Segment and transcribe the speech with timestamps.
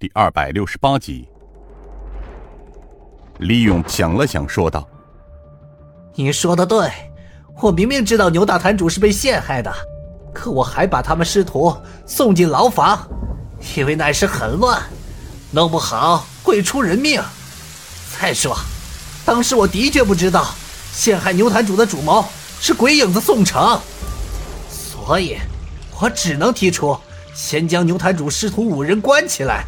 [0.00, 1.28] 第二百六十八集。
[3.36, 4.88] 李勇想了想，说道
[6.16, 6.90] ：“你说的对，
[7.60, 9.70] 我明明知道牛大坛主是被陷害的，
[10.32, 11.76] 可我还把他们师徒
[12.06, 13.06] 送进牢房，
[13.76, 14.82] 因为那时很乱，
[15.50, 17.22] 弄不好会出人命。
[18.18, 18.56] 再说，
[19.26, 20.46] 当时我的确不知道
[20.94, 22.24] 陷害牛坛主的主谋
[22.58, 23.78] 是鬼影子宋城，
[24.70, 25.36] 所以，
[26.00, 26.98] 我只能提出。”
[27.32, 29.64] 先将牛坛主师徒五人关起来，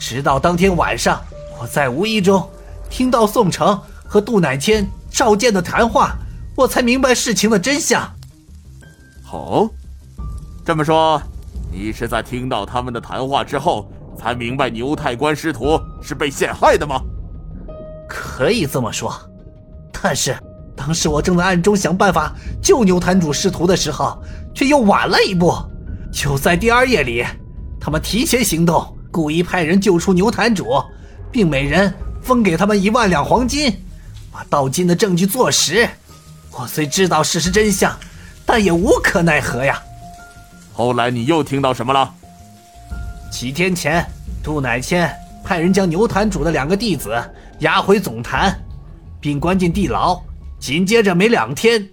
[0.00, 1.20] 直到当天晚上，
[1.60, 2.48] 我在无意中
[2.88, 6.16] 听到宋城和杜乃谦、赵健的谈话，
[6.56, 8.02] 我才明白事情的真相。
[9.30, 9.70] 哦，
[10.64, 11.20] 这么说，
[11.70, 17.00] 你是在听到他们的谈话之后，才明白牛太官师徒是被陷害的吗？
[18.08, 19.14] 可以这么说，
[19.92, 20.34] 但是
[20.74, 24.20] 当时我正在暗中想办法救牛坛主师徒的时候，
[24.54, 25.54] 却又晚了一步。
[26.10, 27.24] 就在第二夜里，
[27.78, 30.82] 他们提前行动，故意派人救出牛坛主，
[31.30, 33.72] 并每人分给他们一万两黄金，
[34.30, 35.88] 把盗金的证据坐实。
[36.52, 37.96] 我虽知道事实真相，
[38.44, 39.80] 但也无可奈何呀。
[40.72, 42.12] 后来你又听到什么了？
[43.30, 44.04] 几天前，
[44.42, 45.14] 杜乃谦
[45.44, 47.12] 派人将牛坛主的两个弟子
[47.60, 48.58] 押回总坛，
[49.20, 50.20] 并关进地牢。
[50.58, 51.88] 紧接着没两天，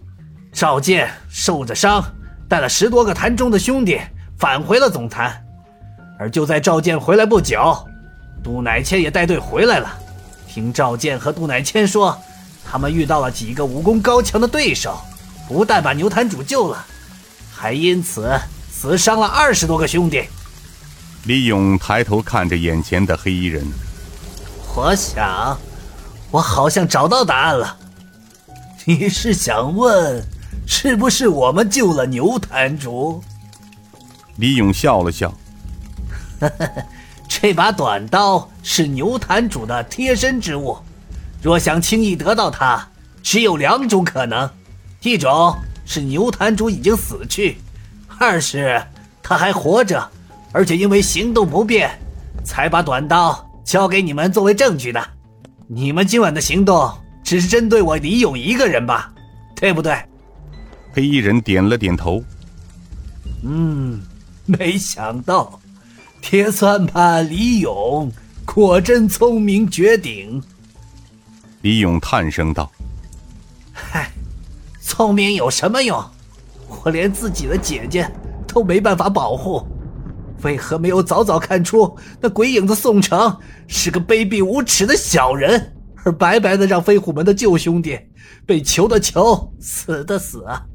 [0.52, 2.04] 赵健受着伤。
[2.50, 4.00] 带了十多个坛中的兄弟
[4.38, 5.42] 返回了总坛，
[6.18, 7.88] 而就在赵健回来不久，
[8.44, 9.90] 杜乃谦也带队回来了。
[10.48, 12.18] 听赵健和杜乃谦说，
[12.66, 14.98] 他们遇到了几个武功高强的对手，
[15.48, 16.86] 不但把牛坛主救了，
[17.54, 18.36] 还因此
[18.72, 20.24] 死伤了二十多个兄弟。
[21.26, 23.64] 李勇抬头看着眼前的黑衣人，
[24.76, 25.58] 我想，
[26.32, 27.78] 我好像找到答案了。
[28.86, 30.24] 你是想问？
[30.66, 33.24] 是不是我们救了牛坛主？
[34.36, 35.34] 李勇笑了笑，
[37.28, 40.78] 这把短刀是牛坛主的贴身之物，
[41.42, 42.88] 若想轻易得到它，
[43.22, 44.50] 只有两种可能：
[45.02, 45.56] 一种
[45.86, 47.58] 是牛坛主已经死去，
[48.18, 48.82] 二是
[49.22, 50.10] 他还活着，
[50.52, 51.90] 而且因为行动不便，
[52.44, 55.06] 才把短刀交给你们作为证据的。
[55.68, 56.90] 你们今晚的行动
[57.24, 59.12] 只是针对我李勇一个人吧？
[59.56, 59.98] 对不对？
[60.94, 62.24] 黑衣人点了点头。
[63.44, 64.02] 嗯，
[64.46, 65.60] 没想到
[66.22, 68.12] 铁算盘李勇
[68.46, 70.42] 果真聪明绝顶。
[71.62, 72.72] 李勇叹声道
[73.72, 74.12] ：“嗨，
[74.82, 76.04] 聪明有什么用？
[76.68, 78.10] 我连自己的姐姐
[78.46, 79.66] 都没办法保护，
[80.44, 87.98] 为何没有早早看出那鬼影子宋城是个卑鄙无耻的小人，而白白的让飞虎门的旧兄弟
[88.46, 90.66] 被囚的囚，死的死啊？”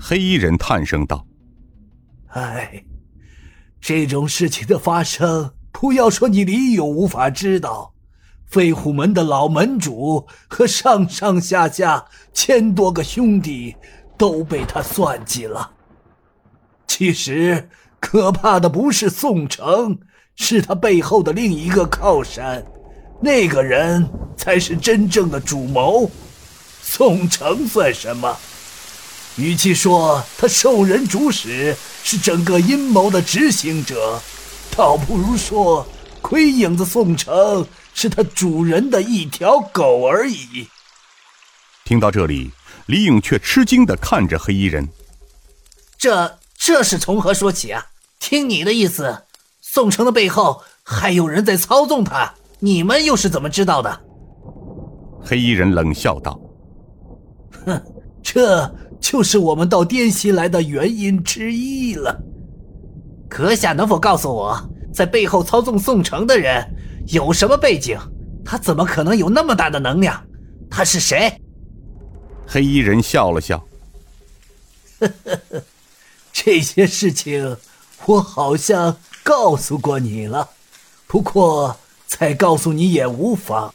[0.00, 1.24] 黑衣人叹声道
[2.34, 2.84] ：“哎，
[3.82, 7.92] 这种事情的发生，不要说你李勇无法知道，
[8.46, 13.74] 飞虎门的老门主和上上下下千多个兄弟
[14.16, 15.72] 都被他算计了。
[16.86, 19.98] 其实，可怕的不是宋城，
[20.36, 22.64] 是他背后的另一个靠山，
[23.20, 26.08] 那个人才是真正的主谋。
[26.80, 28.36] 宋城算什么？”
[29.36, 34.20] 与其说他受人主使是整个阴谋的执行者，
[34.76, 35.86] 倒不如说
[36.20, 40.68] 鬼影子宋城是他主人的一条狗而已。
[41.84, 42.50] 听到这里，
[42.86, 44.86] 李勇却吃惊的看着黑衣人
[45.96, 47.86] ：“这这是从何说起啊？
[48.20, 49.24] 听你的意思，
[49.60, 54.00] 宋城的背后还有人在操纵他，你们又是怎么知道的？”
[55.24, 56.38] 黑衣人冷笑道
[57.64, 57.82] ：“哼，
[58.22, 58.70] 这……”
[59.02, 62.18] 就是我们到滇西来的原因之一了。
[63.28, 64.56] 阁下能否告诉我，
[64.94, 66.64] 在背后操纵宋城的人
[67.08, 67.98] 有什么背景？
[68.44, 70.24] 他怎么可能有那么大的能量？
[70.70, 71.40] 他是谁？
[72.46, 73.62] 黑衣人笑了笑
[76.32, 77.56] ：“这些事情
[78.06, 80.48] 我好像告诉过你了，
[81.06, 81.76] 不过
[82.06, 83.74] 再告诉你也无妨。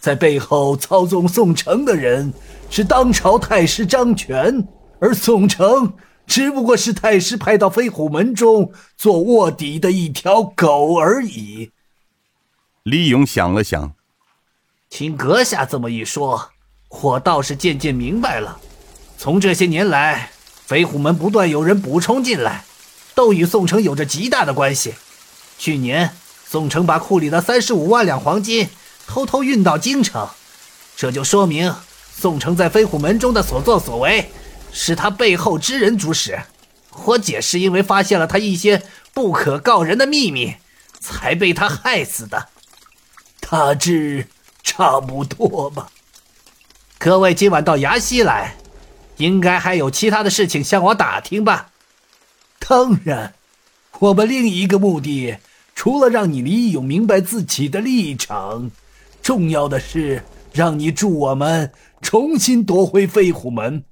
[0.00, 2.32] 在背后操纵宋城的人。”
[2.72, 4.68] 是当朝太师张权，
[5.00, 5.92] 而宋城
[6.24, 11.72] 只不过是太师派到飞虎门中做卧底的一条狗而已。
[12.84, 13.92] 李勇想了想，
[14.88, 16.50] 听阁下这么一说，
[17.02, 18.60] 我倒是渐渐明白了。
[19.18, 20.30] 从这些年来，
[20.64, 22.64] 飞虎门不断有人补充进来，
[23.16, 24.94] 都与宋城有着极大的关系。
[25.58, 26.12] 去年，
[26.46, 28.68] 宋城把库里的三十五万两黄金
[29.10, 30.28] 偷偷运到京城，
[30.96, 31.74] 这就说明。
[32.14, 34.30] 宋城在飞虎门中的所作所为，
[34.72, 36.40] 是他背后之人主使。
[37.06, 40.54] 我姐是因为发现了他一些不可告人的秘密，
[41.00, 42.50] 才被他害死的。
[43.40, 44.28] 大致
[44.62, 45.88] 差不多吧。
[46.96, 48.54] 各位今晚到崖西来，
[49.16, 51.70] 应该还有其他的事情向我打听吧？
[52.60, 53.34] 当然，
[53.98, 55.38] 我们另一个目的，
[55.74, 58.70] 除了让你李勇明白自己的立场，
[59.30, 61.70] 重要的是让你助我们
[62.02, 63.84] 重新夺回飞虎门，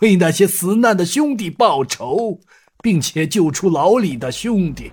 [0.00, 2.40] 为那些死难的兄弟报仇，
[2.82, 4.90] 并且救出老李的兄弟。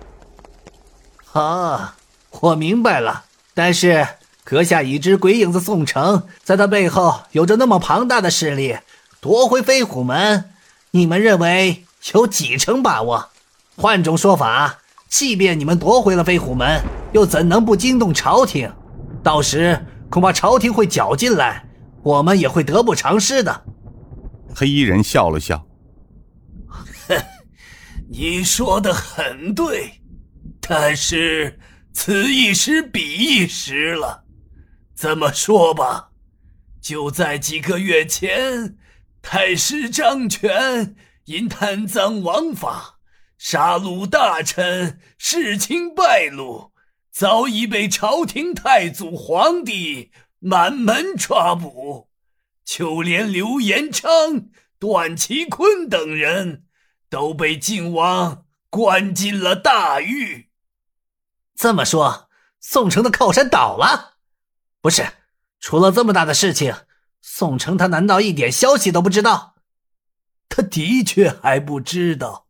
[1.32, 1.96] 啊，
[2.40, 3.24] 我明白了。
[3.54, 4.06] 但是
[4.44, 8.76] 阁下已知鬼影子宋城在他背后有着那么庞大的势力，
[9.22, 10.50] 夺回飞虎门，
[10.90, 13.30] 你们认为有几成把握？
[13.78, 16.82] 换种说法，即便你们夺回了飞虎门，
[17.14, 18.70] 又怎能不惊动朝廷？
[19.26, 21.68] 到时恐怕朝廷会搅进来，
[22.04, 23.64] 我们也会得不偿失的。
[24.54, 25.66] 黑衣人笑了笑
[27.08, 27.16] ：“哼，
[28.08, 29.90] 你说的很对，
[30.60, 31.58] 但是……”
[31.92, 34.22] 此一时彼一时了，
[34.94, 36.10] 这么说吧，
[36.80, 38.76] 就在几个月前，
[39.22, 40.94] 太师张权
[41.24, 42.98] 因贪赃枉法、
[43.38, 46.70] 杀戮大臣，事情败露，
[47.16, 52.08] 早已被朝廷太祖皇帝满门抓捕，
[52.62, 56.64] 就连刘延昌、段祺坤等人
[57.08, 60.50] 都被晋王关进了大狱。
[61.54, 62.28] 这么说，
[62.60, 64.16] 宋城的靠山倒了？
[64.82, 65.06] 不是，
[65.58, 66.74] 出了这么大的事情，
[67.22, 69.54] 宋城他难道一点消息都不知道？
[70.50, 72.48] 他的确还不知道。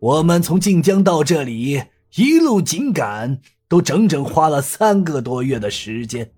[0.00, 1.84] 我们从晋江到这里
[2.16, 6.30] 一路紧赶，都整整花了三个多月的时间。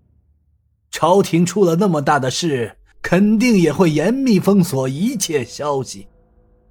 [0.90, 6.08] 朝廷出了那么大的事，肯定也会严密封锁一切消息。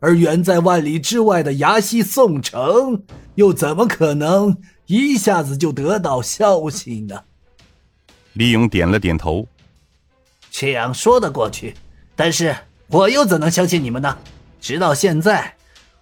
[0.01, 3.03] 而远在万里之外的崖西宋城，
[3.35, 4.57] 又怎么可能？
[4.85, 7.23] 一下子就得到消息呢？
[8.33, 9.47] 李勇点了点头，
[10.49, 11.75] 这样说得过去，
[12.15, 12.55] 但是
[12.87, 14.17] 我又怎能相信你们呢？
[14.59, 15.55] 直到现在，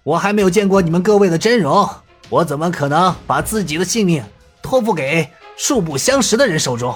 [0.04, 1.90] 我还没有见过你们各位的真容，
[2.30, 4.24] 我怎么可能把自己的性命
[4.68, 5.26] 托付给
[5.56, 6.94] 素不相识的人手中？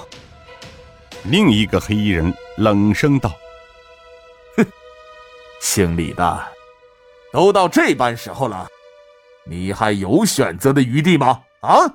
[1.24, 3.32] 另一个黑衣人冷声道
[4.58, 4.66] ：“哼，
[5.58, 6.48] 姓李的，
[7.32, 8.68] 都到这般时候了，
[9.46, 11.86] 你还有选择的余地吗？”啊！